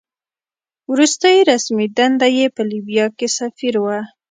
[0.91, 3.99] وروستۍ رسمي دنده یې په لیبیا کې سفیر وه.